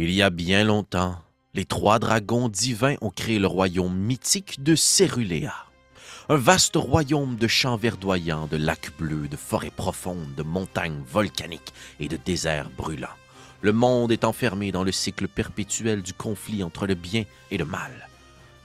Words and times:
Il 0.00 0.12
y 0.12 0.22
a 0.22 0.30
bien 0.30 0.62
longtemps, 0.62 1.16
les 1.54 1.64
trois 1.64 1.98
dragons 1.98 2.48
divins 2.48 2.94
ont 3.00 3.10
créé 3.10 3.40
le 3.40 3.48
royaume 3.48 3.96
mythique 3.98 4.62
de 4.62 4.76
Céruléa. 4.76 5.52
Un 6.28 6.36
vaste 6.36 6.76
royaume 6.76 7.34
de 7.34 7.48
champs 7.48 7.76
verdoyants, 7.76 8.46
de 8.46 8.56
lacs 8.56 8.96
bleus, 8.96 9.26
de 9.26 9.36
forêts 9.36 9.72
profondes, 9.74 10.36
de 10.36 10.44
montagnes 10.44 11.02
volcaniques 11.04 11.72
et 11.98 12.06
de 12.06 12.16
déserts 12.16 12.70
brûlants. 12.70 13.08
Le 13.60 13.72
monde 13.72 14.12
est 14.12 14.22
enfermé 14.22 14.70
dans 14.70 14.84
le 14.84 14.92
cycle 14.92 15.26
perpétuel 15.26 16.02
du 16.02 16.12
conflit 16.12 16.62
entre 16.62 16.86
le 16.86 16.94
bien 16.94 17.24
et 17.50 17.58
le 17.58 17.64
mal. 17.64 18.08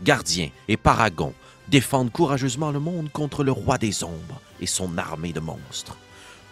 Gardiens 0.04 0.52
et 0.68 0.78
Paragons 0.78 1.34
défendent 1.68 2.12
courageusement 2.12 2.70
le 2.70 2.80
monde 2.80 3.12
contre 3.12 3.44
le 3.44 3.52
roi 3.52 3.80
des 3.80 4.04
ombres 4.04 4.40
et 4.62 4.68
son 4.68 5.00
armée 5.00 5.34
de 5.34 5.40
monstres. 5.40 5.98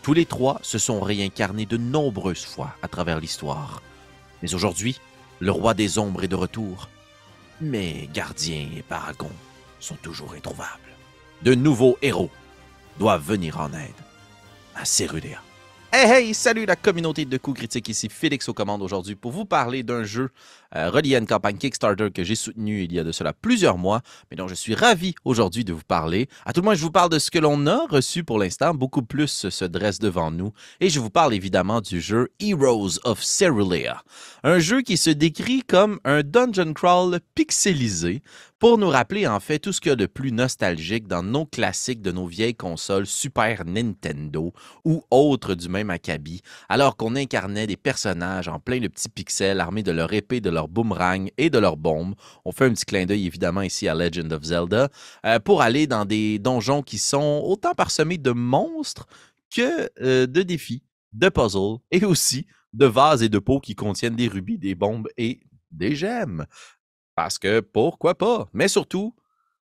Tous 0.01 0.15
les 0.15 0.25
trois 0.25 0.57
se 0.63 0.79
sont 0.79 1.01
réincarnés 1.01 1.67
de 1.67 1.77
nombreuses 1.77 2.45
fois 2.45 2.75
à 2.81 2.87
travers 2.87 3.19
l'histoire. 3.19 3.83
Mais 4.41 4.53
aujourd'hui, 4.53 4.99
le 5.39 5.51
roi 5.51 5.73
des 5.73 5.97
ombres 5.97 6.23
est 6.23 6.27
de 6.27 6.35
retour. 6.35 6.89
Mais 7.59 8.09
gardiens 8.13 8.69
et 8.75 8.81
paragons 8.81 9.31
sont 9.79 9.95
toujours 9.95 10.33
introuvables. 10.33 10.69
De 11.43 11.55
nouveaux 11.55 11.97
héros 12.01 12.29
doivent 12.99 13.25
venir 13.25 13.59
en 13.59 13.73
aide 13.73 13.89
à 14.75 14.85
Cérudéa. 14.85 15.41
Hey 15.93 16.09
hey, 16.09 16.33
salut 16.33 16.65
la 16.65 16.77
communauté 16.77 17.25
de 17.25 17.37
coups 17.37 17.57
critiques, 17.57 17.89
ici 17.89 18.07
Félix 18.07 18.47
aux 18.47 18.53
commandes 18.53 18.81
aujourd'hui 18.81 19.15
pour 19.15 19.33
vous 19.33 19.43
parler 19.43 19.83
d'un 19.83 20.05
jeu 20.05 20.29
euh, 20.73 20.89
relié 20.89 21.15
à 21.15 21.19
une 21.19 21.27
campagne 21.27 21.57
Kickstarter 21.57 22.11
que 22.11 22.23
j'ai 22.23 22.35
soutenue 22.35 22.83
il 22.83 22.93
y 22.93 22.99
a 22.99 23.03
de 23.03 23.11
cela 23.11 23.33
plusieurs 23.33 23.77
mois, 23.77 23.99
mais 24.29 24.37
dont 24.37 24.47
je 24.47 24.53
suis 24.53 24.73
ravi 24.73 25.15
aujourd'hui 25.25 25.65
de 25.65 25.73
vous 25.73 25.83
parler. 25.85 26.29
À 26.45 26.53
tout 26.53 26.61
le 26.61 26.65
moins, 26.65 26.75
je 26.75 26.81
vous 26.81 26.91
parle 26.91 27.09
de 27.09 27.19
ce 27.19 27.29
que 27.29 27.39
l'on 27.39 27.67
a 27.67 27.85
reçu 27.87 28.23
pour 28.23 28.39
l'instant, 28.39 28.73
beaucoup 28.73 29.01
plus 29.01 29.49
se 29.49 29.65
dresse 29.65 29.99
devant 29.99 30.31
nous, 30.31 30.53
et 30.79 30.89
je 30.89 31.01
vous 31.01 31.09
parle 31.09 31.33
évidemment 31.33 31.81
du 31.81 31.99
jeu 31.99 32.29
Heroes 32.39 32.99
of 33.03 33.21
Cerulean, 33.21 33.97
un 34.43 34.59
jeu 34.59 34.83
qui 34.83 34.95
se 34.95 35.09
décrit 35.09 35.61
comme 35.61 35.99
un 36.05 36.23
dungeon 36.23 36.71
crawl 36.71 37.19
pixelisé 37.35 38.21
pour 38.61 38.77
nous 38.77 38.89
rappeler 38.89 39.25
en 39.25 39.39
fait 39.39 39.57
tout 39.57 39.73
ce 39.73 39.81
qu'il 39.81 39.89
y 39.89 39.93
a 39.93 39.95
de 39.95 40.05
plus 40.05 40.31
nostalgique 40.31 41.07
dans 41.07 41.23
nos 41.23 41.47
classiques 41.47 42.03
de 42.03 42.11
nos 42.11 42.27
vieilles 42.27 42.53
consoles 42.53 43.07
Super 43.07 43.65
Nintendo 43.65 44.53
ou 44.85 45.03
autres 45.09 45.55
du 45.55 45.67
même 45.67 45.89
acabit, 45.89 46.43
alors 46.69 46.95
qu'on 46.95 47.15
incarnait 47.15 47.65
des 47.65 47.75
personnages 47.75 48.47
en 48.47 48.59
plein 48.59 48.79
de 48.79 48.87
petits 48.87 49.09
pixels 49.09 49.59
armés 49.59 49.81
de 49.81 49.91
leur 49.91 50.13
épée, 50.13 50.41
de 50.41 50.51
leur 50.51 50.67
boomerang 50.67 51.31
et 51.39 51.49
de 51.49 51.57
leur 51.57 51.75
bombe. 51.75 52.13
On 52.45 52.51
fait 52.51 52.65
un 52.65 52.73
petit 52.73 52.85
clin 52.85 53.07
d'œil 53.07 53.25
évidemment 53.25 53.63
ici 53.63 53.87
à 53.87 53.95
Legend 53.95 54.31
of 54.31 54.43
Zelda 54.43 54.89
euh, 55.25 55.39
pour 55.39 55.63
aller 55.63 55.87
dans 55.87 56.05
des 56.05 56.37
donjons 56.37 56.83
qui 56.83 56.99
sont 56.99 57.41
autant 57.43 57.73
parsemés 57.73 58.19
de 58.19 58.31
monstres 58.31 59.07
que 59.49 59.89
euh, 60.03 60.27
de 60.27 60.43
défis, 60.43 60.83
de 61.13 61.29
puzzles 61.29 61.79
et 61.89 62.05
aussi 62.05 62.45
de 62.73 62.85
vases 62.85 63.23
et 63.23 63.29
de 63.29 63.39
pots 63.39 63.59
qui 63.59 63.73
contiennent 63.73 64.15
des 64.15 64.27
rubis, 64.27 64.59
des 64.59 64.75
bombes 64.75 65.07
et 65.17 65.39
des 65.71 65.95
gemmes. 65.95 66.45
Parce 67.15 67.39
que 67.39 67.59
pourquoi 67.59 68.15
pas? 68.17 68.49
Mais 68.53 68.67
surtout, 68.67 69.15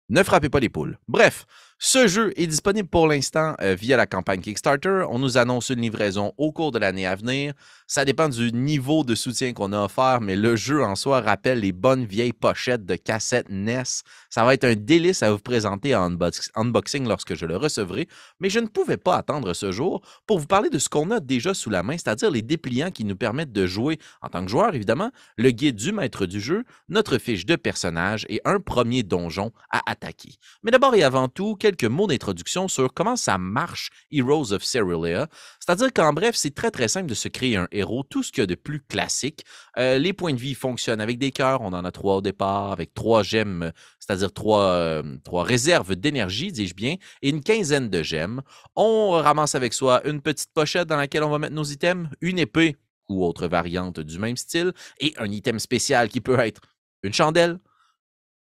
ne 0.09 0.23
frappez 0.23 0.49
pas 0.49 0.59
les 0.59 0.69
poules. 0.69 0.99
Bref, 1.07 1.45
ce 1.85 2.07
jeu 2.07 2.31
est 2.37 2.47
disponible 2.47 2.87
pour 2.87 3.09
l'instant 3.09 3.55
euh, 3.61 3.75
via 3.75 3.97
la 3.97 4.05
campagne 4.05 4.39
Kickstarter. 4.39 5.03
On 5.09 5.19
nous 5.19 5.37
annonce 5.37 5.67
une 5.67 5.81
livraison 5.81 6.31
au 6.37 6.53
cours 6.53 6.71
de 6.71 6.79
l'année 6.79 7.05
à 7.05 7.13
venir. 7.13 7.51
Ça 7.87 8.05
dépend 8.05 8.29
du 8.29 8.53
niveau 8.53 9.03
de 9.03 9.15
soutien 9.15 9.51
qu'on 9.51 9.73
a 9.73 9.83
offert, 9.83 10.21
mais 10.21 10.37
le 10.37 10.55
jeu 10.55 10.81
en 10.81 10.95
soi 10.95 11.19
rappelle 11.19 11.59
les 11.59 11.73
bonnes 11.73 12.05
vieilles 12.05 12.31
pochettes 12.31 12.85
de 12.85 12.95
cassettes 12.95 13.49
NES. 13.49 13.83
Ça 14.29 14.45
va 14.45 14.53
être 14.53 14.63
un 14.63 14.75
délice 14.75 15.23
à 15.23 15.31
vous 15.33 15.39
présenter 15.39 15.93
en 15.93 16.09
unboxing 16.55 17.05
lorsque 17.05 17.35
je 17.35 17.45
le 17.45 17.57
recevrai, 17.57 18.07
mais 18.39 18.49
je 18.49 18.59
ne 18.59 18.67
pouvais 18.67 18.95
pas 18.95 19.17
attendre 19.17 19.53
ce 19.53 19.73
jour 19.73 20.01
pour 20.25 20.39
vous 20.39 20.47
parler 20.47 20.69
de 20.69 20.79
ce 20.79 20.87
qu'on 20.87 21.11
a 21.11 21.19
déjà 21.19 21.53
sous 21.53 21.69
la 21.69 21.83
main, 21.83 21.97
c'est-à-dire 21.97 22.31
les 22.31 22.41
dépliants 22.41 22.91
qui 22.91 23.03
nous 23.03 23.17
permettent 23.17 23.51
de 23.51 23.67
jouer 23.67 23.99
en 24.21 24.29
tant 24.29 24.45
que 24.45 24.49
joueur, 24.49 24.73
évidemment, 24.73 25.11
le 25.37 25.51
guide 25.51 25.75
du 25.75 25.91
maître 25.91 26.27
du 26.27 26.39
jeu, 26.39 26.63
notre 26.87 27.17
fiche 27.17 27.45
de 27.45 27.57
personnage 27.57 28.25
et 28.29 28.39
un 28.45 28.61
premier 28.61 29.03
donjon 29.03 29.51
à 29.69 29.81
attaquer. 29.85 30.35
Mais 30.63 30.71
d'abord 30.71 30.95
et 30.95 31.03
avant 31.03 31.27
tout, 31.27 31.57
mots 31.81 32.07
d'introduction 32.07 32.67
sur 32.67 32.93
comment 32.93 33.15
ça 33.15 33.37
marche 33.37 33.89
Heroes 34.11 34.53
of 34.53 34.63
Cerulean. 34.63 35.25
C'est-à-dire 35.59 35.91
qu'en 35.91 36.13
bref, 36.13 36.35
c'est 36.35 36.53
très 36.53 36.71
très 36.71 36.87
simple 36.87 37.07
de 37.07 37.13
se 37.13 37.27
créer 37.27 37.57
un 37.57 37.67
héros, 37.71 38.03
tout 38.03 38.21
ce 38.21 38.31
qu'il 38.31 38.41
y 38.41 38.43
a 38.43 38.47
de 38.47 38.55
plus 38.55 38.81
classique. 38.81 39.43
Euh, 39.77 39.97
les 39.97 40.13
points 40.13 40.33
de 40.33 40.39
vie 40.39 40.53
fonctionnent 40.53 41.01
avec 41.01 41.17
des 41.17 41.31
cœurs, 41.31 41.61
on 41.61 41.73
en 41.73 41.85
a 41.85 41.91
trois 41.91 42.17
au 42.17 42.21
départ, 42.21 42.71
avec 42.71 42.93
trois 42.93 43.23
gemmes, 43.23 43.71
c'est-à-dire 43.99 44.31
trois, 44.31 44.63
euh, 44.63 45.03
trois 45.23 45.43
réserves 45.43 45.95
d'énergie, 45.95 46.51
dis-je 46.51 46.75
bien, 46.75 46.95
et 47.21 47.29
une 47.29 47.41
quinzaine 47.41 47.89
de 47.89 48.03
gemmes. 48.03 48.41
On 48.75 49.11
ramasse 49.11 49.55
avec 49.55 49.73
soi 49.73 50.01
une 50.05 50.21
petite 50.21 50.51
pochette 50.53 50.87
dans 50.87 50.97
laquelle 50.97 51.23
on 51.23 51.29
va 51.29 51.39
mettre 51.39 51.55
nos 51.55 51.63
items, 51.63 52.09
une 52.21 52.39
épée 52.39 52.77
ou 53.09 53.25
autre 53.25 53.47
variante 53.47 53.99
du 53.99 54.19
même 54.19 54.37
style, 54.37 54.73
et 54.99 55.13
un 55.17 55.29
item 55.29 55.59
spécial 55.59 56.09
qui 56.09 56.21
peut 56.21 56.39
être 56.39 56.61
une 57.03 57.13
chandelle, 57.13 57.59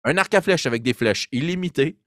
un 0.04 0.16
arc 0.16 0.34
à 0.34 0.40
flèche 0.40 0.66
avec 0.66 0.82
des 0.82 0.94
flèches 0.94 1.28
illimitées, 1.32 1.98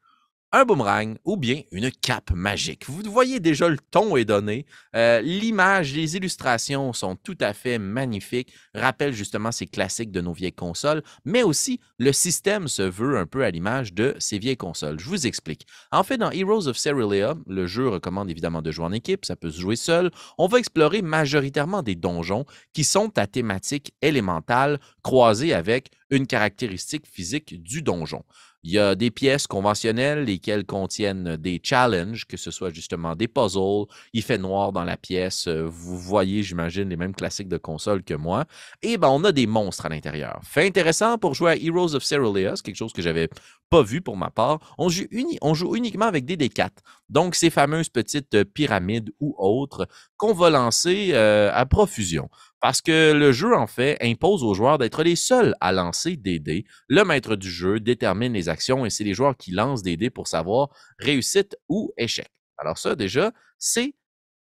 un 0.52 0.66
boomerang 0.66 1.18
ou 1.24 1.38
bien 1.38 1.62
une 1.72 1.92
cape 1.92 2.32
magique. 2.32 2.88
Vous 2.88 3.02
voyez 3.10 3.40
déjà 3.40 3.70
le 3.70 3.78
ton 3.78 4.18
est 4.18 4.26
donné. 4.26 4.66
Euh, 4.96 5.22
l'image, 5.22 5.94
les 5.94 6.18
illustrations 6.18 6.92
sont 6.94 7.16
tout 7.16 7.38
à 7.40 7.54
fait 7.54 7.80
magnifiques, 7.80 8.54
rappellent 8.76 9.14
justement 9.14 9.52
ces 9.52 9.66
classiques 9.68 10.12
de 10.12 10.22
nos 10.22 10.34
vieilles 10.34 10.52
consoles, 10.52 11.04
mais 11.24 11.44
aussi 11.44 11.80
le 11.98 12.12
système 12.12 12.68
se 12.68 12.82
veut 12.82 13.18
un 13.18 13.26
peu 13.26 13.44
à 13.44 13.52
l'image 13.52 13.94
de 13.94 14.16
ces 14.20 14.40
vieilles 14.40 14.58
consoles. 14.58 15.00
Je 15.00 15.06
vous 15.06 15.26
explique. 15.26 15.66
En 15.92 16.04
fait, 16.04 16.18
dans 16.18 16.32
Heroes 16.32 16.68
of 16.68 16.78
Cerulean, 16.78 17.36
le 17.48 17.66
jeu 17.66 17.88
recommande 17.88 18.30
évidemment 18.30 18.62
de 18.62 18.72
jouer 18.72 18.86
en 18.86 18.92
équipe, 18.92 19.26
ça 19.26 19.36
peut 19.36 19.52
se 19.52 19.62
jouer 19.62 19.76
seul. 19.76 20.12
On 20.38 20.48
va 20.48 20.60
explorer 20.60 21.02
majoritairement 21.02 21.82
des 21.82 21.96
donjons 21.96 22.46
qui 22.74 22.84
sont 22.84 23.18
à 23.18 23.28
thématique 23.28 23.94
élémentale 24.02 24.80
croisée 25.02 25.54
avec 25.54 25.92
une 26.10 26.28
caractéristique 26.28 27.08
physique 27.08 27.64
du 27.64 27.82
donjon. 27.82 28.24
Il 28.64 28.72
y 28.72 28.78
a 28.78 28.94
des 28.94 29.10
pièces 29.10 29.48
conventionnelles, 29.48 30.24
lesquelles 30.26 30.66
contiennent 30.66 31.36
des 31.36 31.60
challenges, 31.64 32.26
que 32.26 32.38
ce 32.38 32.52
soit 32.52 32.72
justement 32.72 33.16
des 33.16 33.28
puzzles. 33.28 33.86
Il 34.14 34.22
fait 34.22 34.38
noir 34.38 34.72
dans 34.72 34.84
la 34.84 34.98
pièce. 34.98 35.48
Euh, 35.48 35.64
vous 35.68 35.98
voyez, 35.98 36.44
j'imagine, 36.44 36.88
les 36.88 36.96
mêmes 36.96 37.16
classiques 37.16 37.48
de 37.48 37.58
console 37.58 38.04
que 38.04 38.14
moi. 38.14 38.46
Et 38.84 38.98
ben, 38.98 39.08
on 39.10 39.24
a 39.24 39.32
des 39.32 39.48
monstres 39.48 39.88
à 39.88 39.90
l'intérieur. 39.90 40.40
Fait 40.44 40.68
intéressant 40.68 41.18
pour 41.18 41.34
jouer 41.34 41.52
à 41.52 41.56
Heroes 41.56 41.96
of 41.96 42.04
Cerulean, 42.04 42.54
quelque 42.64 42.76
chose 42.76 42.94
que 42.94 43.02
j'avais 43.02 43.30
pas 43.72 43.82
vu 43.82 44.02
pour 44.02 44.16
ma 44.16 44.30
part. 44.30 44.76
On 44.78 44.90
joue, 44.90 45.06
on 45.42 45.54
joue 45.56 45.76
uniquement 45.76 46.06
avec 46.06 46.26
des 46.26 46.38
D4. 46.38 46.70
Donc, 47.10 47.36
ces 47.36 47.50
fameuses 47.50 47.90
petites 47.90 48.44
pyramides 48.44 49.12
ou 49.20 49.34
autres 49.38 49.88
qu'on 50.22 50.34
va 50.34 50.52
lancer 50.52 51.10
euh, 51.14 51.50
à 51.52 51.66
profusion. 51.66 52.30
Parce 52.60 52.80
que 52.80 53.12
le 53.12 53.32
jeu, 53.32 53.56
en 53.56 53.66
fait, 53.66 53.98
impose 54.02 54.44
aux 54.44 54.54
joueurs 54.54 54.78
d'être 54.78 55.02
les 55.02 55.16
seuls 55.16 55.56
à 55.60 55.72
lancer 55.72 56.16
des 56.16 56.38
dés. 56.38 56.66
Le 56.88 57.04
maître 57.04 57.36
du 57.36 57.50
jeu 57.50 57.80
détermine 57.80 58.32
les 58.32 58.48
actions 58.48 58.86
et 58.86 58.92
c'est 58.92 59.04
les 59.04 59.16
joueurs 59.16 59.36
qui 59.36 59.50
lancent 59.50 59.82
des 59.82 59.98
dés 59.98 60.12
pour 60.12 60.28
savoir 60.28 60.70
réussite 61.00 61.58
ou 61.70 61.92
échec. 61.98 62.30
Alors 62.60 62.78
ça, 62.78 62.94
déjà, 62.94 63.32
c'est 63.58 63.96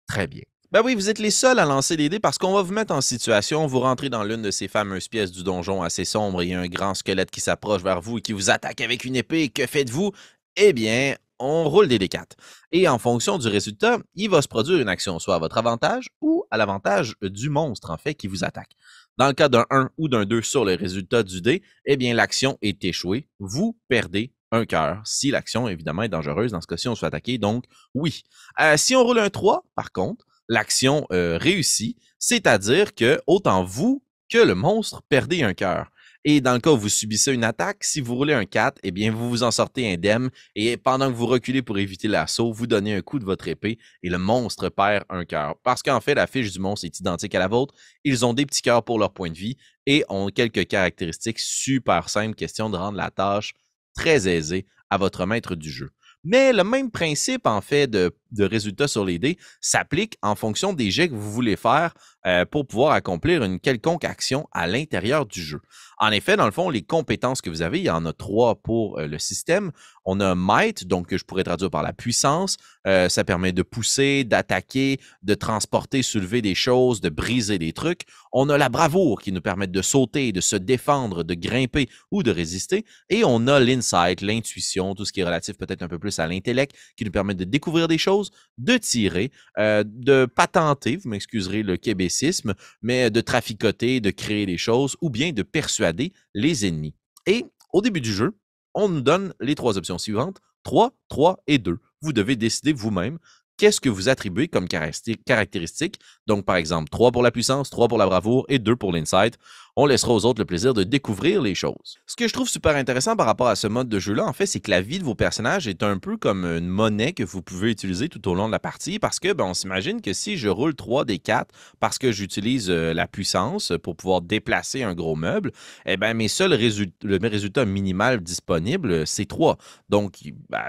très 0.07 0.27
bien. 0.27 0.43
Ben 0.71 0.81
oui, 0.81 0.95
vous 0.95 1.09
êtes 1.09 1.19
les 1.19 1.29
seuls 1.29 1.59
à 1.59 1.65
lancer 1.65 1.97
des 1.97 2.07
dés 2.07 2.21
parce 2.21 2.37
qu'on 2.37 2.53
va 2.53 2.61
vous 2.61 2.73
mettre 2.73 2.93
en 2.93 3.01
situation, 3.01 3.67
vous 3.67 3.81
rentrez 3.81 4.07
dans 4.07 4.23
l'une 4.23 4.43
de 4.43 4.51
ces 4.51 4.69
fameuses 4.69 5.09
pièces 5.09 5.33
du 5.33 5.43
donjon 5.43 5.83
assez 5.83 6.05
sombre, 6.05 6.41
il 6.41 6.51
y 6.51 6.53
a 6.53 6.59
un 6.61 6.67
grand 6.67 6.93
squelette 6.93 7.31
qui 7.31 7.41
s'approche 7.41 7.83
vers 7.83 7.99
vous 7.99 8.19
et 8.19 8.21
qui 8.21 8.31
vous 8.31 8.49
attaque 8.49 8.79
avec 8.79 9.03
une 9.03 9.17
épée. 9.17 9.49
Que 9.49 9.67
faites-vous? 9.67 10.13
Eh 10.55 10.71
bien, 10.71 11.15
on 11.45 11.69
roule 11.69 11.87
des 11.87 11.97
D4. 11.97 12.31
Et 12.71 12.87
en 12.87 12.97
fonction 12.97 13.37
du 13.37 13.47
résultat, 13.47 13.99
il 14.15 14.29
va 14.29 14.41
se 14.41 14.47
produire 14.47 14.79
une 14.79 14.89
action, 14.89 15.19
soit 15.19 15.35
à 15.35 15.39
votre 15.39 15.57
avantage 15.57 16.09
ou 16.21 16.45
à 16.51 16.57
l'avantage 16.57 17.15
du 17.21 17.49
monstre, 17.49 17.91
en 17.91 17.97
fait, 17.97 18.15
qui 18.15 18.27
vous 18.27 18.43
attaque. 18.43 18.71
Dans 19.17 19.27
le 19.27 19.33
cas 19.33 19.47
d'un 19.47 19.65
1 19.69 19.89
ou 19.97 20.09
d'un 20.09 20.25
2 20.25 20.41
sur 20.41 20.65
le 20.65 20.75
résultat 20.75 21.23
du 21.23 21.41
dé, 21.41 21.61
eh 21.85 21.97
bien, 21.97 22.13
l'action 22.13 22.57
est 22.61 22.83
échouée. 22.83 23.29
Vous 23.39 23.77
perdez 23.87 24.33
un 24.51 24.65
cœur 24.65 25.01
si 25.05 25.31
l'action, 25.31 25.67
évidemment, 25.67 26.03
est 26.03 26.09
dangereuse. 26.09 26.51
Dans 26.51 26.61
ce 26.61 26.67
cas-ci, 26.67 26.87
on 26.87 26.95
se 26.95 26.99
fait 26.99 27.05
attaquer, 27.05 27.37
donc 27.37 27.65
oui. 27.93 28.23
Euh, 28.59 28.77
si 28.77 28.95
on 28.95 29.03
roule 29.03 29.19
un 29.19 29.29
3, 29.29 29.65
par 29.75 29.91
contre, 29.91 30.25
l'action 30.49 31.05
euh, 31.11 31.37
réussit, 31.39 31.97
c'est-à-dire 32.19 32.93
que 32.95 33.21
autant 33.27 33.63
vous 33.63 34.03
que 34.29 34.37
le 34.37 34.55
monstre 34.55 35.01
perdez 35.07 35.43
un 35.43 35.53
cœur. 35.53 35.91
Et 36.27 36.41
dans 36.41 36.53
le 36.53 36.59
cas 36.59 36.71
où 36.71 36.77
vous 36.77 36.89
subissez 36.89 37.31
une 37.31 37.43
attaque, 37.43 37.83
si 37.83 38.01
vous 38.01 38.15
roulez 38.15 38.33
un 38.33 38.45
4, 38.45 38.79
eh 38.81 38.89
bien, 38.89 39.11
vous 39.11 39.29
vous 39.29 39.43
en 39.43 39.51
sortez 39.51 39.93
indemne. 39.93 40.31
Et 40.55 40.75
pendant 40.75 41.11
que 41.11 41.15
vous 41.15 41.27
reculez 41.27 41.61
pour 41.61 41.77
éviter 41.77 42.07
l'assaut, 42.07 42.51
vous 42.51 42.65
donnez 42.65 42.95
un 42.95 43.01
coup 43.01 43.19
de 43.19 43.25
votre 43.25 43.47
épée 43.47 43.77
et 44.01 44.09
le 44.09 44.17
monstre 44.17 44.69
perd 44.69 45.03
un 45.09 45.23
cœur. 45.23 45.55
Parce 45.63 45.83
qu'en 45.83 46.01
fait, 46.01 46.15
la 46.15 46.25
fiche 46.25 46.51
du 46.51 46.57
monstre 46.57 46.85
est 46.85 46.99
identique 46.99 47.35
à 47.35 47.39
la 47.39 47.47
vôtre. 47.47 47.75
Ils 48.03 48.25
ont 48.25 48.33
des 48.33 48.47
petits 48.47 48.63
cœurs 48.63 48.83
pour 48.83 48.97
leur 48.97 49.13
point 49.13 49.29
de 49.29 49.37
vie 49.37 49.55
et 49.85 50.03
ont 50.09 50.29
quelques 50.29 50.67
caractéristiques 50.67 51.37
super 51.37 52.09
simples, 52.09 52.33
question 52.33 52.71
de 52.71 52.77
rendre 52.77 52.97
la 52.97 53.11
tâche 53.11 53.53
très 53.93 54.27
aisée 54.27 54.65
à 54.89 54.97
votre 54.97 55.27
maître 55.27 55.53
du 55.53 55.69
jeu. 55.69 55.91
Mais 56.23 56.53
le 56.53 56.63
même 56.63 56.89
principe, 56.89 57.45
en 57.45 57.61
fait, 57.61 57.85
de, 57.85 58.11
de 58.35 58.45
résultats 58.45 58.87
sur 58.87 59.05
les 59.05 59.19
dés 59.19 59.37
s'applique 59.61 60.17
en 60.21 60.35
fonction 60.35 60.73
des 60.73 60.91
jets 60.91 61.09
que 61.09 61.15
vous 61.15 61.31
voulez 61.31 61.55
faire 61.55 61.93
euh, 62.25 62.45
pour 62.45 62.65
pouvoir 62.65 62.93
accomplir 62.93 63.43
une 63.43 63.59
quelconque 63.59 64.03
action 64.03 64.47
à 64.51 64.67
l'intérieur 64.67 65.25
du 65.25 65.41
jeu. 65.41 65.61
En 65.99 66.11
effet, 66.11 66.35
dans 66.35 66.45
le 66.45 66.51
fond, 66.51 66.69
les 66.69 66.81
compétences 66.81 67.41
que 67.41 67.49
vous 67.49 67.61
avez, 67.61 67.79
il 67.79 67.85
y 67.85 67.89
en 67.89 68.05
a 68.05 68.13
trois 68.13 68.55
pour 68.55 68.99
euh, 68.99 69.07
le 69.07 69.19
système. 69.19 69.71
On 70.05 70.19
a 70.19 70.35
Might, 70.35 70.87
donc 70.87 71.07
que 71.07 71.17
je 71.17 71.23
pourrais 71.23 71.43
traduire 71.43 71.69
par 71.69 71.83
la 71.83 71.93
puissance. 71.93 72.57
Euh, 72.87 73.09
ça 73.09 73.23
permet 73.23 73.51
de 73.51 73.63
pousser, 73.63 74.23
d'attaquer, 74.23 74.99
de 75.23 75.33
transporter, 75.35 76.03
soulever 76.03 76.41
des 76.41 76.55
choses, 76.55 76.99
de 76.99 77.09
briser 77.09 77.57
des 77.59 77.73
trucs. 77.73 78.01
On 78.33 78.49
a 78.49 78.57
la 78.57 78.69
bravoure 78.69 79.21
qui 79.21 79.31
nous 79.31 79.41
permet 79.41 79.67
de 79.67 79.81
sauter, 79.81 80.31
de 80.31 80.41
se 80.41 80.55
défendre, 80.55 81.23
de 81.23 81.33
grimper 81.33 81.87
ou 82.11 82.23
de 82.23 82.31
résister. 82.31 82.85
Et 83.09 83.23
on 83.23 83.47
a 83.47 83.59
l'insight, 83.59 84.21
l'intuition, 84.21 84.95
tout 84.95 85.05
ce 85.05 85.13
qui 85.13 85.21
est 85.21 85.23
relatif 85.23 85.57
peut-être 85.57 85.81
un 85.81 85.87
peu 85.87 85.99
plus 85.99 86.19
à 86.19 86.27
l'intellect, 86.27 86.75
qui 86.97 87.05
nous 87.05 87.11
permet 87.11 87.35
de 87.35 87.43
découvrir 87.45 87.87
des 87.87 87.97
choses, 87.97 88.24
de 88.57 88.77
tirer, 88.77 89.31
euh, 89.57 89.83
de 89.85 90.25
patenter, 90.25 90.97
vous 90.97 91.09
m'excuserez 91.09 91.63
le 91.63 91.77
québécisme, 91.77 92.53
mais 92.81 93.09
de 93.09 93.21
traficoter, 93.21 93.99
de 93.99 94.11
créer 94.11 94.45
des 94.45 94.57
choses 94.57 94.95
ou 95.01 95.09
bien 95.09 95.31
de 95.31 95.43
persuader 95.43 96.13
les 96.33 96.65
ennemis. 96.65 96.95
Et 97.25 97.45
au 97.73 97.81
début 97.81 98.01
du 98.01 98.13
jeu, 98.13 98.37
on 98.73 98.89
nous 98.89 99.01
donne 99.01 99.33
les 99.39 99.55
trois 99.55 99.77
options 99.77 99.97
suivantes 99.97 100.39
3, 100.65 100.91
3 101.09 101.43
et 101.47 101.59
2. 101.59 101.77
Vous 102.01 102.11
devez 102.11 102.35
décider 102.35 102.73
vous-même 102.73 103.19
qu'est-ce 103.57 103.81
que 103.81 103.89
vous 103.89 104.09
attribuez 104.09 104.47
comme 104.47 104.67
caractéristique? 104.67 105.99
Donc, 106.27 106.45
par 106.45 106.55
exemple, 106.55 106.89
3 106.89 107.11
pour 107.11 107.23
la 107.23 107.31
puissance, 107.31 107.69
3 107.69 107.87
pour 107.87 107.97
la 107.97 108.05
bravoure 108.05 108.45
et 108.49 108.59
2 108.59 108.75
pour 108.75 108.91
l'insight. 108.91 109.37
On 109.77 109.85
laissera 109.85 110.13
aux 110.13 110.25
autres 110.25 110.39
le 110.39 110.45
plaisir 110.45 110.73
de 110.73 110.83
découvrir 110.83 111.41
les 111.41 111.53
choses. 111.53 111.97
Ce 112.05 112.15
que 112.15 112.29
je 112.29 112.33
trouve 112.33 112.47
super 112.47 112.77
intéressant 112.77 113.17
par 113.17 113.25
rapport 113.25 113.47
à 113.47 113.57
ce 113.57 113.67
mode 113.67 113.89
de 113.89 113.99
jeu-là, 113.99 114.25
en 114.25 114.31
fait, 114.31 114.45
c'est 114.45 114.61
que 114.61 114.71
la 114.71 114.81
vie 114.81 114.99
de 114.99 115.03
vos 115.03 115.15
personnages 115.15 115.67
est 115.67 115.83
un 115.83 115.97
peu 115.97 116.15
comme 116.15 116.45
une 116.45 116.67
monnaie 116.67 117.11
que 117.11 117.23
vous 117.23 117.41
pouvez 117.41 117.71
utiliser 117.71 118.07
tout 118.07 118.25
au 118.29 118.35
long 118.35 118.47
de 118.47 118.53
la 118.53 118.59
partie 118.59 118.99
parce 118.99 119.19
que, 119.19 119.33
ben, 119.33 119.43
on 119.43 119.53
s'imagine 119.53 120.01
que 120.01 120.13
si 120.13 120.37
je 120.37 120.47
roule 120.47 120.75
3 120.75 121.03
des 121.03 121.19
4 121.19 121.53
parce 121.81 121.97
que 121.97 122.13
j'utilise 122.13 122.69
euh, 122.69 122.93
la 122.93 123.05
puissance 123.05 123.73
pour 123.83 123.97
pouvoir 123.97 124.21
déplacer 124.21 124.83
un 124.83 124.93
gros 124.93 125.15
meuble, 125.15 125.51
eh 125.85 125.97
ben, 125.97 126.13
mes 126.13 126.29
seuls 126.29 126.53
résultats, 126.53 127.07
mes 127.07 127.27
résultats 127.27 127.65
minimal 127.65 128.21
disponibles, 128.21 129.05
c'est 129.05 129.25
3. 129.25 129.57
Donc, 129.89 130.19
ben, 130.49 130.67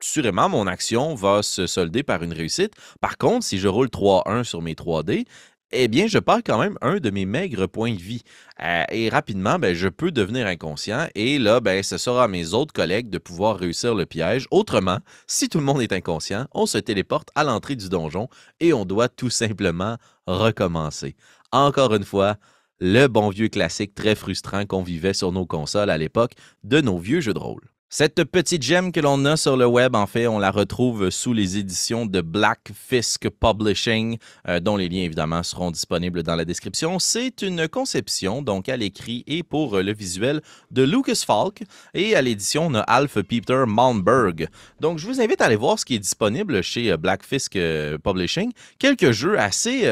sûrement, 0.00 0.48
mon 0.48 0.66
action 0.66 1.14
va 1.14 1.42
se 1.42 1.66
solder 1.66 2.02
par 2.02 2.22
une 2.22 2.32
réussite. 2.32 2.72
Par 3.00 3.18
contre, 3.18 3.44
si 3.44 3.58
je 3.58 3.68
roule 3.68 3.88
3-1 3.88 4.44
sur 4.44 4.62
mes 4.62 4.74
3D, 4.74 5.26
eh 5.72 5.88
bien, 5.88 6.06
je 6.06 6.18
perds 6.18 6.42
quand 6.44 6.58
même 6.58 6.78
un 6.80 6.98
de 6.98 7.10
mes 7.10 7.26
maigres 7.26 7.68
points 7.68 7.92
de 7.92 8.00
vie. 8.00 8.22
Euh, 8.62 8.84
et 8.90 9.08
rapidement, 9.08 9.58
ben, 9.58 9.74
je 9.74 9.88
peux 9.88 10.12
devenir 10.12 10.46
inconscient. 10.46 11.08
Et 11.14 11.38
là, 11.38 11.60
ben, 11.60 11.82
ce 11.82 11.98
sera 11.98 12.24
à 12.24 12.28
mes 12.28 12.54
autres 12.54 12.72
collègues 12.72 13.10
de 13.10 13.18
pouvoir 13.18 13.58
réussir 13.58 13.94
le 13.94 14.06
piège. 14.06 14.46
Autrement, 14.50 14.98
si 15.26 15.48
tout 15.48 15.58
le 15.58 15.64
monde 15.64 15.82
est 15.82 15.92
inconscient, 15.92 16.46
on 16.52 16.66
se 16.66 16.78
téléporte 16.78 17.30
à 17.34 17.42
l'entrée 17.42 17.74
du 17.74 17.88
donjon 17.88 18.28
et 18.60 18.72
on 18.72 18.84
doit 18.84 19.08
tout 19.08 19.30
simplement 19.30 19.96
recommencer. 20.26 21.16
Encore 21.50 21.94
une 21.94 22.04
fois, 22.04 22.36
le 22.78 23.06
bon 23.08 23.30
vieux 23.30 23.48
classique 23.48 23.94
très 23.94 24.14
frustrant 24.14 24.66
qu'on 24.66 24.82
vivait 24.82 25.14
sur 25.14 25.32
nos 25.32 25.46
consoles 25.46 25.90
à 25.90 25.98
l'époque 25.98 26.32
de 26.62 26.80
nos 26.80 26.98
vieux 26.98 27.20
jeux 27.20 27.34
de 27.34 27.38
rôle. 27.38 27.75
Cette 27.88 28.24
petite 28.24 28.64
gemme 28.64 28.90
que 28.90 28.98
l'on 28.98 29.24
a 29.26 29.36
sur 29.36 29.56
le 29.56 29.64
web, 29.64 29.94
en 29.94 30.08
fait, 30.08 30.26
on 30.26 30.40
la 30.40 30.50
retrouve 30.50 31.10
sous 31.10 31.32
les 31.32 31.56
éditions 31.56 32.04
de 32.04 32.20
Black 32.20 32.72
Fisk 32.74 33.28
Publishing, 33.30 34.18
euh, 34.48 34.58
dont 34.58 34.76
les 34.76 34.88
liens 34.88 35.04
évidemment 35.04 35.44
seront 35.44 35.70
disponibles 35.70 36.24
dans 36.24 36.34
la 36.34 36.44
description. 36.44 36.98
C'est 36.98 37.42
une 37.42 37.68
conception, 37.68 38.42
donc 38.42 38.68
à 38.68 38.76
l'écrit 38.76 39.22
et 39.28 39.44
pour 39.44 39.78
le 39.78 39.94
visuel, 39.94 40.42
de 40.72 40.82
Lucas 40.82 41.22
Falk. 41.24 41.62
Et 41.94 42.16
à 42.16 42.22
l'édition, 42.22 42.66
on 42.66 42.74
a 42.74 42.80
Alf 42.80 43.22
Peter 43.22 43.62
Malmberg. 43.68 44.48
Donc, 44.80 44.98
je 44.98 45.06
vous 45.06 45.20
invite 45.20 45.40
à 45.40 45.44
aller 45.44 45.54
voir 45.54 45.78
ce 45.78 45.84
qui 45.84 45.94
est 45.94 46.00
disponible 46.00 46.62
chez 46.62 46.90
euh, 46.90 46.96
Black 46.96 47.24
Fisk 47.24 47.54
euh, 47.54 47.98
Publishing. 47.98 48.50
Quelques 48.80 49.12
jeux 49.12 49.38
assez 49.38 49.86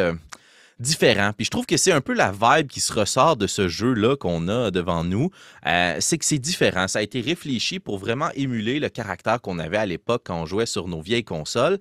différent. 0.79 1.33
Puis 1.37 1.47
je 1.47 1.51
trouve 1.51 1.67
que 1.67 1.77
c'est 1.77 1.93
un 1.93 2.01
peu 2.01 2.15
la 2.15 2.33
vibe 2.33 2.69
qui 2.69 2.81
se 2.81 2.93
ressort 2.93 3.37
de 3.37 3.47
ce 3.47 3.69
jeu-là 3.69 4.17
qu'on 4.17 4.49
a 4.49 4.71
devant 4.71 5.05
nous. 5.05 5.31
Euh, 5.67 5.97
c'est 6.01 6.19
que 6.19 6.25
c'est 6.25 6.39
différent. 6.39 6.89
Ça 6.89 7.01
a 7.01 7.03
été 7.03 7.21
réfléchi 7.21 7.79
pour 7.79 7.99
vraiment 7.99 8.31
émuler 8.35 8.81
le 8.81 8.89
caractère 8.89 9.41
qu'on 9.41 9.59
avait 9.59 9.77
à 9.77 9.87
l'époque 9.87 10.23
quand 10.27 10.41
on 10.41 10.47
jouait 10.47 10.67
sur 10.67 10.89
nos 10.89 11.01
vieilles 11.01 11.25
consoles. 11.25 11.79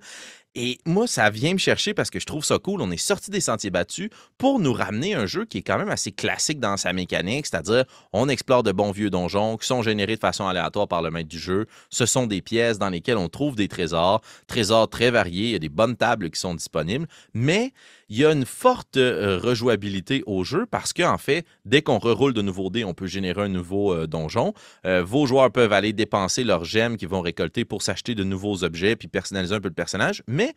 Et 0.56 0.78
moi, 0.86 1.08
ça 1.08 1.30
vient 1.30 1.52
me 1.52 1.58
chercher 1.58 1.94
parce 1.94 2.10
que 2.10 2.20
je 2.20 2.26
trouve 2.26 2.44
ça 2.44 2.58
cool. 2.58 2.80
On 2.80 2.92
est 2.92 2.96
sorti 2.96 3.32
des 3.32 3.40
sentiers 3.40 3.70
battus 3.70 4.08
pour 4.38 4.60
nous 4.60 4.72
ramener 4.72 5.14
un 5.14 5.26
jeu 5.26 5.46
qui 5.46 5.58
est 5.58 5.62
quand 5.62 5.78
même 5.78 5.88
assez 5.88 6.12
classique 6.12 6.60
dans 6.60 6.76
sa 6.76 6.92
mécanique, 6.92 7.46
c'est-à-dire 7.46 7.84
on 8.12 8.28
explore 8.28 8.62
de 8.62 8.70
bons 8.70 8.92
vieux 8.92 9.10
donjons 9.10 9.56
qui 9.56 9.66
sont 9.66 9.82
générés 9.82 10.14
de 10.14 10.20
façon 10.20 10.46
aléatoire 10.46 10.86
par 10.86 11.02
le 11.02 11.10
maître 11.10 11.28
du 11.28 11.40
jeu. 11.40 11.66
Ce 11.90 12.06
sont 12.06 12.28
des 12.28 12.40
pièces 12.40 12.78
dans 12.78 12.88
lesquelles 12.88 13.16
on 13.16 13.28
trouve 13.28 13.56
des 13.56 13.66
trésors, 13.66 14.20
trésors 14.46 14.88
très 14.88 15.10
variés, 15.10 15.46
il 15.46 15.52
y 15.52 15.56
a 15.56 15.58
des 15.58 15.68
bonnes 15.68 15.96
tables 15.96 16.30
qui 16.30 16.38
sont 16.38 16.54
disponibles, 16.54 17.08
mais 17.32 17.72
il 18.08 18.18
y 18.18 18.24
a 18.24 18.32
une 18.32 18.44
forte 18.44 18.96
euh, 18.96 19.38
rejouabilité 19.38 20.22
au 20.26 20.44
jeu 20.44 20.66
parce 20.66 20.92
qu'en 20.92 21.18
fait, 21.18 21.46
dès 21.64 21.82
qu'on 21.82 21.98
reroule 21.98 22.32
de 22.32 22.42
nouveaux 22.42 22.70
dés, 22.70 22.84
on 22.84 22.94
peut 22.94 23.06
générer 23.06 23.42
un 23.42 23.48
nouveau 23.48 23.92
euh, 23.94 24.06
donjon. 24.06 24.54
Euh, 24.86 25.02
vos 25.02 25.26
joueurs 25.26 25.50
peuvent 25.50 25.72
aller 25.72 25.92
dépenser 25.92 26.44
leurs 26.44 26.64
gemmes 26.64 26.96
qu'ils 26.96 27.08
vont 27.08 27.20
récolter 27.20 27.64
pour 27.64 27.82
s'acheter 27.82 28.14
de 28.14 28.24
nouveaux 28.24 28.64
objets 28.64 28.96
puis 28.96 29.08
personnaliser 29.08 29.54
un 29.54 29.60
peu 29.60 29.68
le 29.68 29.74
personnage. 29.74 30.22
Mais, 30.26 30.54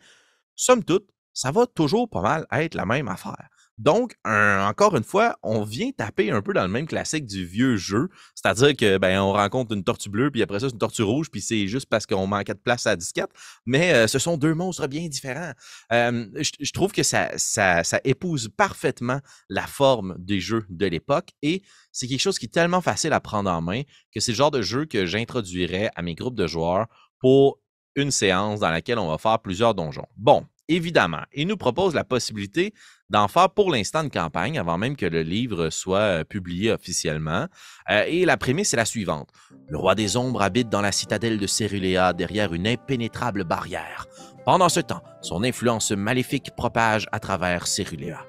somme 0.56 0.84
toute, 0.84 1.08
ça 1.32 1.50
va 1.50 1.66
toujours 1.66 2.08
pas 2.08 2.22
mal 2.22 2.46
être 2.52 2.74
la 2.74 2.86
même 2.86 3.08
affaire. 3.08 3.48
Donc, 3.78 4.14
encore 4.24 4.96
une 4.96 5.04
fois, 5.04 5.38
on 5.42 5.62
vient 5.62 5.90
taper 5.92 6.30
un 6.30 6.42
peu 6.42 6.52
dans 6.52 6.62
le 6.62 6.68
même 6.68 6.86
classique 6.86 7.26
du 7.26 7.46
vieux 7.46 7.76
jeu. 7.76 8.08
C'est-à-dire 8.34 8.76
que 8.76 8.98
ben, 8.98 9.20
on 9.20 9.32
rencontre 9.32 9.74
une 9.74 9.84
tortue 9.84 10.10
bleue, 10.10 10.30
puis 10.30 10.42
après 10.42 10.60
ça, 10.60 10.66
c'est 10.66 10.72
une 10.72 10.78
tortue 10.78 11.02
rouge, 11.02 11.30
puis 11.30 11.40
c'est 11.40 11.68
juste 11.68 11.86
parce 11.86 12.06
qu'on 12.06 12.26
manquait 12.26 12.54
de 12.54 12.58
place 12.58 12.86
à 12.86 12.90
la 12.90 12.96
disquette. 12.96 13.30
Mais 13.66 13.94
euh, 13.94 14.06
ce 14.06 14.18
sont 14.18 14.36
deux 14.36 14.54
monstres 14.54 14.86
bien 14.88 15.06
différents. 15.08 15.52
Euh, 15.92 16.26
je, 16.36 16.72
trouve 16.72 16.92
que 16.92 17.02
ça, 17.02 17.30
ça, 17.36 17.84
ça, 17.84 18.00
épouse 18.04 18.48
parfaitement 18.56 19.20
la 19.48 19.66
forme 19.66 20.16
des 20.18 20.40
jeux 20.40 20.64
de 20.68 20.86
l'époque 20.86 21.30
et 21.42 21.62
c'est 21.92 22.06
quelque 22.06 22.20
chose 22.20 22.38
qui 22.38 22.46
est 22.46 22.52
tellement 22.52 22.80
facile 22.80 23.12
à 23.12 23.20
prendre 23.20 23.50
en 23.50 23.60
main 23.60 23.82
que 24.14 24.20
c'est 24.20 24.32
le 24.32 24.36
genre 24.36 24.50
de 24.50 24.62
jeu 24.62 24.84
que 24.84 25.06
j'introduirais 25.06 25.90
à 25.94 26.02
mes 26.02 26.14
groupes 26.14 26.36
de 26.36 26.46
joueurs 26.46 26.86
pour 27.20 27.58
une 27.94 28.10
séance 28.10 28.60
dans 28.60 28.70
laquelle 28.70 28.98
on 28.98 29.08
va 29.08 29.18
faire 29.18 29.38
plusieurs 29.40 29.74
donjons. 29.74 30.06
Bon, 30.16 30.46
évidemment, 30.68 31.22
il 31.34 31.46
nous 31.46 31.56
propose 31.56 31.94
la 31.94 32.04
possibilité 32.04 32.72
d'en 33.10 33.28
faire 33.28 33.50
pour 33.50 33.70
l'instant 33.70 34.02
une 34.02 34.10
campagne 34.10 34.58
avant 34.58 34.78
même 34.78 34.96
que 34.96 35.06
le 35.06 35.22
livre 35.22 35.70
soit 35.70 35.98
euh, 35.98 36.24
publié 36.24 36.70
officiellement. 36.70 37.46
Euh, 37.90 38.04
et 38.06 38.24
la 38.24 38.36
prémisse 38.36 38.74
est 38.74 38.76
la 38.76 38.84
suivante. 38.84 39.30
Le 39.68 39.78
roi 39.78 39.94
des 39.94 40.16
ombres 40.16 40.42
habite 40.42 40.68
dans 40.68 40.82
la 40.82 40.92
citadelle 40.92 41.38
de 41.38 41.46
Céruléa 41.46 42.12
derrière 42.12 42.52
une 42.52 42.66
impénétrable 42.66 43.44
barrière. 43.44 44.06
Pendant 44.44 44.68
ce 44.68 44.80
temps, 44.80 45.02
son 45.20 45.42
influence 45.42 45.90
maléfique 45.90 46.54
propage 46.56 47.06
à 47.12 47.20
travers 47.20 47.66
Céruléa. 47.66 48.24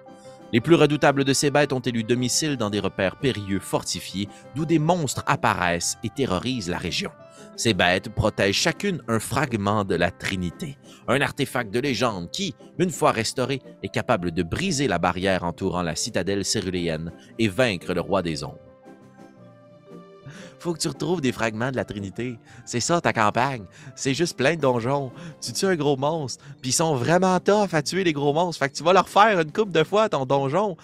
Les 0.52 0.62
plus 0.62 0.76
redoutables 0.76 1.26
de 1.26 1.34
ces 1.34 1.52
bêtes 1.52 1.74
ont 1.74 1.80
élu 1.80 2.04
domicile 2.04 2.58
dans 2.58 2.72
des 2.72 2.80
repères 2.80 3.18
périlleux 3.18 3.60
fortifiés 3.60 4.28
d'où 4.56 4.66
des 4.66 4.80
monstres 4.80 5.24
apparaissent 5.28 5.98
et 6.04 6.10
terrorisent 6.10 6.70
la 6.70 6.80
région. 6.80 7.12
Ces 7.56 7.74
bêtes 7.74 8.10
protègent 8.10 8.56
chacune 8.56 9.02
un 9.08 9.20
fragment 9.20 9.84
de 9.84 9.96
la 9.96 10.12
Trinité, 10.12 10.78
un 11.08 11.22
artefact 11.22 11.74
de 11.74 11.80
légende 11.80 12.32
qui, 12.32 12.56
une 12.78 12.90
fois 12.90 13.12
restauré, 13.12 13.62
est 13.84 13.90
capable 13.90 14.32
de 14.32 14.44
briser 14.44 14.88
la 14.88 14.98
barrière 14.98 15.44
entourant 15.44 15.82
la 15.82 15.96
citadelle 15.96 16.46
céruléenne 16.46 17.12
et 17.38 17.48
vaincre 17.48 17.94
le 17.94 18.02
roi 18.02 18.22
des 18.22 18.44
ombres. 18.44 18.60
Faut 20.60 20.74
que 20.74 20.80
tu 20.80 20.90
retrouves 20.90 21.22
des 21.22 21.32
fragments 21.32 21.72
de 21.72 21.78
la 21.78 21.86
Trinité. 21.86 22.38
C'est 22.66 22.82
ça 22.82 23.00
ta 23.00 23.14
campagne. 23.14 23.64
C'est 23.96 24.14
juste 24.14 24.38
plein 24.38 24.56
de 24.56 24.62
donjons. 24.62 25.12
Tu 25.42 25.54
tues 25.54 25.66
un 25.66 25.76
gros 25.76 25.96
monstre, 25.96 26.44
puis 26.62 26.72
ils 26.72 26.74
sont 26.74 26.96
vraiment 26.96 27.40
tough 27.40 27.74
à 27.74 27.82
tuer 27.82 28.04
les 28.04 28.14
gros 28.14 28.34
monstres. 28.34 28.60
Fait 28.60 28.70
tu 28.70 28.84
vas 28.84 28.94
leur 28.94 29.08
faire 29.08 29.40
une 29.40 29.52
coupe 29.52 29.72
de 29.72 29.84
fois 29.84 30.10
ton 30.10 30.26
donjon. 30.26 30.76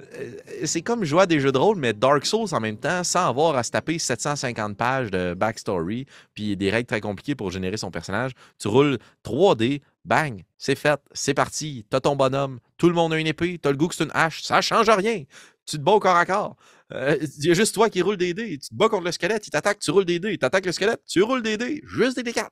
Euh, 0.00 0.30
c'est 0.64 0.82
comme 0.82 1.04
jouer 1.04 1.22
à 1.22 1.26
des 1.26 1.40
jeux 1.40 1.52
de 1.52 1.58
rôle, 1.58 1.76
mais 1.76 1.92
Dark 1.92 2.24
Souls 2.26 2.52
en 2.52 2.60
même 2.60 2.76
temps, 2.76 3.04
sans 3.04 3.28
avoir 3.28 3.56
à 3.56 3.62
se 3.62 3.70
taper 3.70 3.98
750 3.98 4.76
pages 4.76 5.10
de 5.10 5.34
backstory, 5.34 6.06
puis 6.34 6.56
des 6.56 6.70
règles 6.70 6.86
très 6.86 7.00
compliquées 7.00 7.34
pour 7.34 7.50
générer 7.50 7.76
son 7.76 7.90
personnage. 7.90 8.32
Tu 8.58 8.68
roules 8.68 8.98
3D, 9.24 9.82
bang, 10.04 10.42
c'est 10.58 10.74
fait, 10.74 11.00
c'est 11.12 11.34
parti. 11.34 11.86
T'as 11.90 12.00
ton 12.00 12.16
bonhomme, 12.16 12.58
tout 12.76 12.88
le 12.88 12.94
monde 12.94 13.12
a 13.12 13.18
une 13.18 13.26
épée, 13.26 13.58
t'as 13.60 13.70
le 13.70 13.76
goût 13.76 13.88
que 13.88 13.94
c'est 13.94 14.04
une 14.04 14.10
hache, 14.14 14.42
ça 14.42 14.60
change 14.60 14.88
rien. 14.90 15.24
Tu 15.66 15.78
te 15.78 15.82
bats 15.82 15.92
au 15.92 16.00
corps 16.00 16.16
à 16.16 16.26
corps. 16.26 16.56
Euh, 16.92 17.16
il 17.38 17.46
y 17.46 17.50
a 17.50 17.54
juste 17.54 17.74
toi 17.74 17.88
qui 17.88 18.02
roule 18.02 18.18
des 18.18 18.34
dés. 18.34 18.58
Tu 18.58 18.68
te 18.68 18.74
bats 18.74 18.88
contre 18.88 19.04
le 19.04 19.12
squelette, 19.12 19.46
il 19.46 19.50
t'attaque, 19.50 19.78
tu 19.78 19.90
roules 19.90 20.04
des 20.04 20.18
dés. 20.18 20.32
Il 20.32 20.38
t'attaque 20.38 20.66
le 20.66 20.72
squelette, 20.72 21.02
tu 21.06 21.22
roules 21.22 21.42
des 21.42 21.56
dés. 21.56 21.82
Juste 21.86 22.20
des 22.20 22.30
D4 22.30 22.48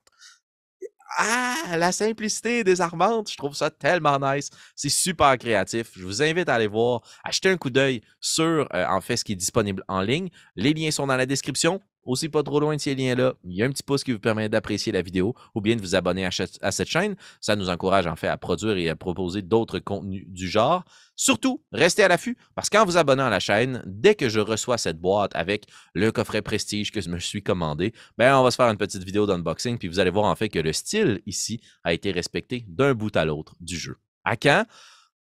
ah, 1.17 1.77
la 1.77 1.91
simplicité 1.91 2.63
désarmante, 2.63 3.31
je 3.31 3.37
trouve 3.37 3.53
ça 3.55 3.69
tellement 3.69 4.19
nice. 4.19 4.49
C'est 4.75 4.89
super 4.89 5.37
créatif. 5.37 5.91
Je 5.95 6.03
vous 6.05 6.21
invite 6.21 6.49
à 6.49 6.55
aller 6.55 6.67
voir, 6.67 7.01
acheter 7.23 7.49
un 7.49 7.57
coup 7.57 7.69
d'œil 7.69 8.01
sur, 8.19 8.67
euh, 8.73 8.85
en 8.87 9.01
fait, 9.01 9.17
ce 9.17 9.23
qui 9.23 9.33
est 9.33 9.35
disponible 9.35 9.83
en 9.87 10.01
ligne. 10.01 10.29
Les 10.55 10.73
liens 10.73 10.91
sont 10.91 11.07
dans 11.07 11.17
la 11.17 11.25
description. 11.25 11.81
Aussi 12.05 12.29
pas 12.29 12.43
trop 12.43 12.59
loin 12.59 12.75
de 12.75 12.81
ces 12.81 12.95
liens-là. 12.95 13.33
Il 13.43 13.55
y 13.55 13.63
a 13.63 13.65
un 13.65 13.69
petit 13.69 13.83
pouce 13.83 14.03
qui 14.03 14.11
vous 14.11 14.19
permet 14.19 14.49
d'apprécier 14.49 14.91
la 14.91 15.01
vidéo 15.01 15.33
ou 15.55 15.61
bien 15.61 15.75
de 15.75 15.81
vous 15.81 15.95
abonner 15.95 16.25
à, 16.25 16.71
cette 16.71 16.87
chaîne. 16.87 17.15
Ça 17.41 17.55
nous 17.55 17.69
encourage 17.69 18.07
en 18.07 18.15
fait 18.15 18.27
à 18.27 18.37
produire 18.37 18.77
et 18.77 18.89
à 18.89 18.95
proposer 18.95 19.41
d'autres 19.41 19.79
contenus 19.79 20.25
du 20.27 20.47
genre. 20.47 20.83
Surtout, 21.15 21.63
restez 21.71 22.03
à 22.03 22.07
l'affût 22.07 22.37
parce 22.55 22.69
qu'en 22.69 22.85
vous 22.85 22.97
abonnant 22.97 23.25
à 23.25 23.29
la 23.29 23.39
chaîne, 23.39 23.83
dès 23.85 24.15
que 24.15 24.29
je 24.29 24.39
reçois 24.39 24.77
cette 24.77 24.99
boîte 24.99 25.35
avec 25.35 25.65
le 25.93 26.11
coffret 26.11 26.41
Prestige 26.41 26.91
que 26.91 27.01
je 27.01 27.09
me 27.09 27.19
suis 27.19 27.43
commandé, 27.43 27.93
ben 28.17 28.35
on 28.35 28.43
va 28.43 28.51
se 28.51 28.55
faire 28.55 28.69
une 28.69 28.77
petite 28.77 29.03
vidéo 29.03 29.25
d'unboxing 29.25 29.77
puis 29.77 29.87
vous 29.87 29.99
allez 29.99 30.09
voir 30.09 30.25
en 30.25 30.35
fait 30.35 30.49
que 30.49 30.59
le 30.59 30.73
style 30.73 31.21
ici 31.25 31.61
a 31.83 31.93
été 31.93 32.11
respecté 32.11 32.65
d'un 32.67 32.93
bout 32.93 33.15
à 33.15 33.25
l'autre 33.25 33.55
du 33.59 33.77
jeu. 33.77 33.97
À 34.23 34.37
quand? 34.37 34.65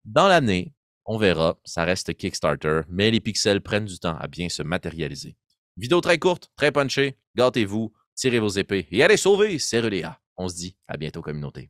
Dans 0.06 0.28
l'année, 0.28 0.74
on 1.06 1.18
verra, 1.18 1.58
ça 1.64 1.84
reste 1.84 2.16
Kickstarter, 2.16 2.82
mais 2.90 3.12
les 3.12 3.20
pixels 3.20 3.62
prennent 3.62 3.86
du 3.86 4.00
temps 4.00 4.18
à 4.18 4.28
bien 4.28 4.50
se 4.50 4.64
matérialiser. 4.64 5.36
Vidéo 5.78 6.00
très 6.00 6.20
courte, 6.20 6.52
très 6.56 6.72
punchée, 6.72 7.18
gâtez-vous, 7.36 7.92
tirez 8.16 8.40
vos 8.40 8.48
épées 8.48 8.88
et 8.92 9.04
allez 9.04 9.18
sauver 9.18 9.60
Ceruléa. 9.60 10.22
On 10.38 10.48
se 10.48 10.56
dit 10.56 10.78
à 10.88 10.96
bientôt 10.96 11.22
communauté. 11.22 11.70